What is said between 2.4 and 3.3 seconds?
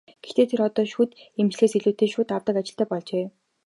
ажилтай болжээ.